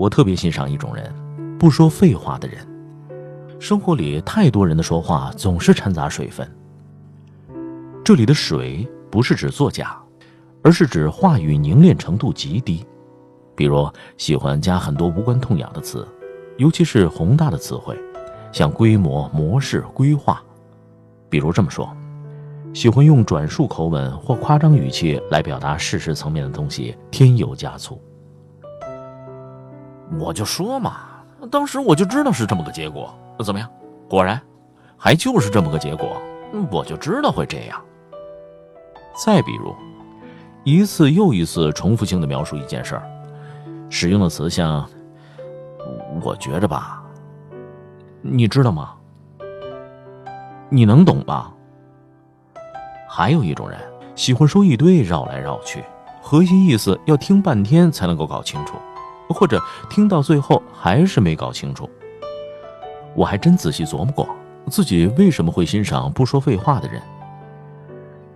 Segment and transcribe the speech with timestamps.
[0.00, 1.14] 我特别欣赏一种人，
[1.58, 2.66] 不说废话的人。
[3.58, 6.50] 生活里太多人的说话总是掺杂水分。
[8.02, 10.00] 这里的水不是指作假，
[10.62, 12.82] 而是指话语凝练程度极低。
[13.54, 13.86] 比如
[14.16, 16.08] 喜欢加很多无关痛痒的词，
[16.56, 17.94] 尤其是宏大的词汇，
[18.52, 20.42] 像规模、模式、规划。
[21.28, 21.94] 比如这么说，
[22.72, 28.00] 喜欢用转述口吻或夸张语气来表达事实层面的东西，添油加醋。
[30.18, 30.96] 我就说嘛，
[31.50, 33.14] 当时我就知道是这么个结果。
[33.44, 33.68] 怎么样？
[34.08, 34.40] 果然，
[34.96, 36.20] 还就是这么个结果。
[36.70, 37.80] 我就知道会这样。
[39.24, 39.74] 再比如，
[40.64, 43.02] 一次又一次重复性的描述一件事儿。
[43.88, 44.84] 使用的词像，
[46.22, 47.02] 我觉着吧，
[48.20, 48.94] 你知道吗？
[50.68, 51.52] 你能懂吧？
[53.08, 53.78] 还有一种人
[54.14, 55.82] 喜欢说一堆绕来绕去，
[56.20, 58.74] 核心意思要听半天才能够搞清楚，
[59.34, 61.88] 或者听到最后还是没搞清楚。
[63.14, 64.28] 我还真仔细琢磨过，
[64.68, 67.00] 自己为什么会欣赏不说废话的人。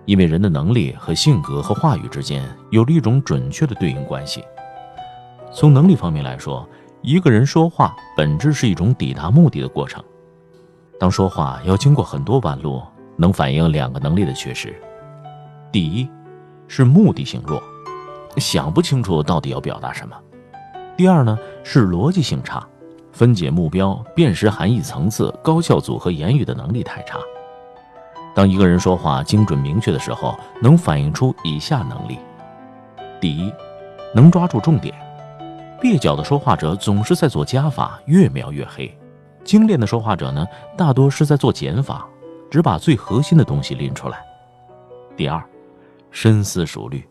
[0.04, 4.44] 因为人的能力和性格和话语之间有了一种准确的对应关系。
[5.52, 6.68] 从能力方面来说，
[7.00, 10.02] 一个人说话本质是一种抵达目的的过程。
[10.98, 12.82] 当说话要经过很多弯路，
[13.16, 14.74] 能反映两个能力的缺失：
[15.72, 16.08] 第一，
[16.68, 17.62] 是目的性弱，
[18.36, 20.16] 想不清楚到底要表达什么；
[20.96, 22.64] 第二呢，是逻辑性差，
[23.10, 27.18] 分解目标、辨识含义层次、高效组合言语的能力太差。
[28.32, 32.18] 当一个人说话精准明确的时候，能反映出以下能力：
[33.20, 33.52] 第一，
[34.14, 34.94] 能抓住重点。
[35.80, 38.88] 蹩脚的说话者总是在做加法，越描越黑；
[39.44, 42.06] 精炼的说话者呢，大多是在做减法，
[42.48, 44.24] 只把最核心的东西拎出来。
[45.16, 45.42] 第二，
[46.12, 47.04] 深思熟虑，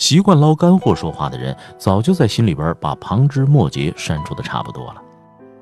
[0.00, 5.02] 习惯捞干货说话的人，早就在心里边把旁枝末节删除的差不多了。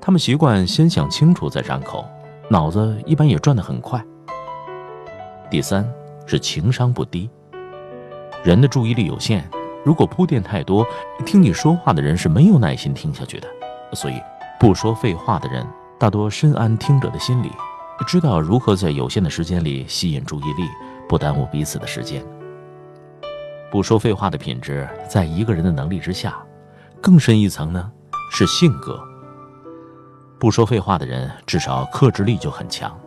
[0.01, 2.05] 他们习惯先想清楚再张口，
[2.49, 4.01] 脑子一般也转得很快。
[5.51, 5.85] 第三
[6.25, 7.29] 是情商不低，
[8.45, 9.45] 人的注意力有限。
[9.85, 10.87] 如果铺垫太多，
[11.27, 13.49] 听你说话的人是没有耐心听下去的。
[13.93, 14.23] 所以，
[14.61, 15.67] 不说废话的人
[15.99, 17.51] 大多深谙听者的心理，
[18.07, 20.63] 知道如何在有限的时间里吸引注意力，
[21.09, 22.25] 不耽误彼此的时间。
[23.71, 26.37] 不说废话的品质，在一个人的能力之下，
[27.03, 27.91] 更深一层呢，
[28.31, 28.99] 是性格。
[30.39, 32.99] 不说废话的人，至少克制力就很强，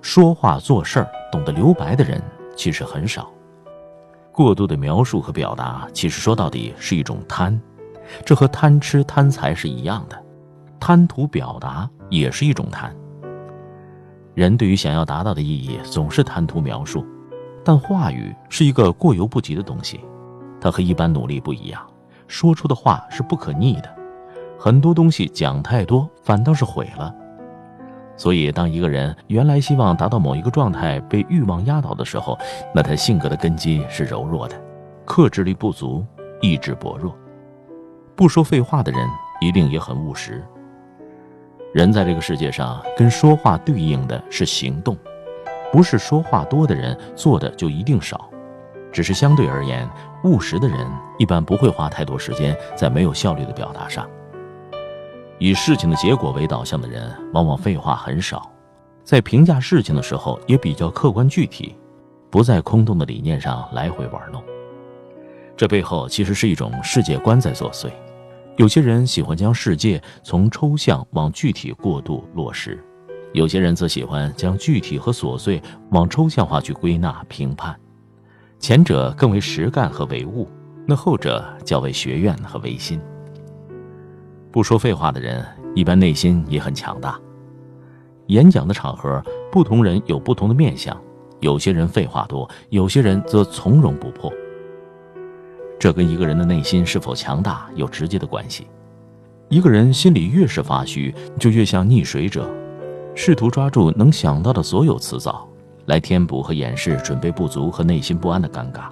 [0.00, 2.22] 说话做事儿懂得留白的人
[2.56, 3.30] 其实很少。
[4.32, 7.60] 过度的描述和表达，其实说到底是一种贪，
[8.24, 10.18] 这和贪吃贪财是一样的，
[10.80, 12.94] 贪图表达也是一种贪。
[14.34, 17.04] 人对于想要达到的意义，总是贪图描述，
[17.66, 19.98] 但话语是一个过犹不及的东西，
[20.60, 21.84] 它和一般努力不一样，
[22.28, 23.92] 说出的话是不可逆的，
[24.56, 27.12] 很多东西讲太多，反倒是毁了。
[28.16, 32.38] 所以，当一个人原来希望达到某一个状态被欲望压倒的时候，
[32.72, 34.54] 那他性格的根基是柔弱的，
[35.04, 36.06] 克制力不足，
[36.40, 37.12] 意志薄弱。
[38.14, 39.04] 不说废话的人
[39.40, 40.40] 一定也很务实。
[41.74, 44.96] 人在这个世界上，跟说话对应的是行动，
[45.72, 48.30] 不是说话多的人做的就一定少，
[48.92, 49.88] 只是相对而言，
[50.24, 50.86] 务实的人
[51.18, 54.08] 一般不会花太多时间在没有效率的表达上。
[55.38, 58.50] 以事情的结果为导向的人，往往废话很少，
[59.04, 61.76] 在评价事情的时候也比较客观具体，
[62.30, 64.42] 不在空洞的理念上来回玩弄。
[65.54, 67.90] 这背后其实是一种世界观在作祟。
[68.56, 72.82] 有些人喜欢将世界从抽象往具体过渡落实，
[73.36, 77.78] 有些人则喜欢将具体和琐碎往抽象化去归纳评判。
[78.58, 80.48] 前者更为实干和唯物，
[80.86, 82.98] 那后者较为学院和唯心。
[84.50, 87.20] 不说废话的人，一般内心也很强大。
[88.28, 89.22] 演讲的场合，
[89.52, 90.98] 不同人有不同的面相，
[91.40, 94.32] 有些人废话多，有些人则从容不迫。
[95.78, 98.66] 这跟一个人的内心是否强大有直接的关系。
[99.50, 102.50] 一个人心里越是发虚，就越像溺水者，
[103.18, 105.48] 试图抓住能想到的所有词藻，
[105.86, 108.82] 来填补和掩饰准备不足和内心不安的尴尬。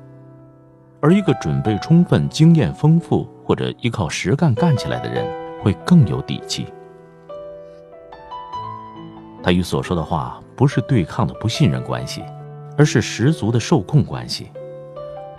[1.01, 5.31] 而一个准备充分、经验丰富或者依靠实干干起来的人，
[5.63, 6.67] 会更有底气。
[9.43, 12.25] 他与所说的话不是对抗的不信任关系，
[12.79, 14.51] 而是十足的受控关系。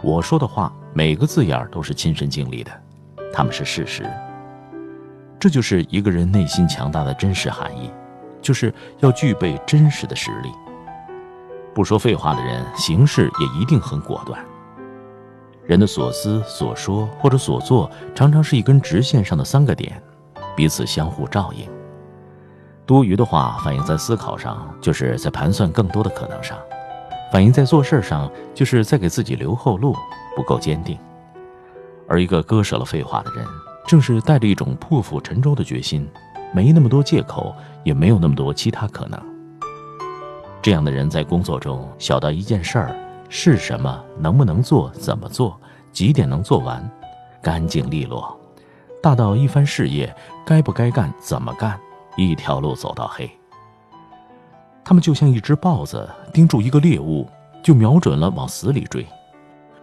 [0.04, 2.72] 我说的话每个字眼都是亲身经历的，
[3.34, 4.06] 他们是事实。
[5.40, 7.90] 这就是一个人内心强大的真实含义，
[8.46, 10.52] 就是要具备真实的实力。
[11.74, 14.40] 不说废话的人，行事也一定很果断。
[15.66, 20.00] 人的所思所说或者所做，常常是一根直线上的三个点。
[20.56, 21.68] 彼此相互照应。
[22.86, 26.56] 多余的话反映在思考上，就是在盘算更多的可能上；
[27.34, 29.96] 反映在做事上，就是在给自己留后路，
[30.36, 30.98] 不够坚定。
[32.08, 33.44] 而一个割舍了废话的人，
[33.88, 36.08] 正是带着一种破釜沉舟的决心，
[36.54, 39.20] 没那么多借口，也没有那么多其他可能。
[40.62, 42.96] 这样的人在工作中，小到一件事儿
[43.30, 45.60] 是什么，能不能做，怎么做，
[45.92, 46.90] 几点能做完，
[47.42, 48.36] 干净利落；
[49.02, 50.14] 大到一番事业，
[50.46, 51.80] 该不该干，怎么干。
[52.18, 53.30] 一条路走到黑，
[54.86, 57.28] 他们就像一只豹子盯住一个猎物，
[57.62, 59.06] 就瞄准了往死里追，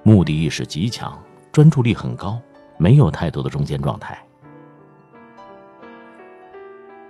[0.03, 1.17] 目的意识极强，
[1.53, 2.41] 专注力很高，
[2.79, 4.19] 没有太多的中间状态。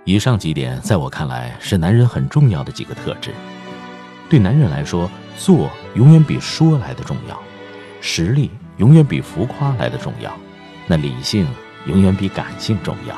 [0.05, 3.31] 以上几点在我看来是男人很重要的几个特质。
[4.29, 7.41] 对男人来说，做永远比说来的重要，
[8.01, 10.35] 实力永远比浮夸来的重要，
[10.87, 11.47] 那理性
[11.85, 13.15] 永远比感性重要。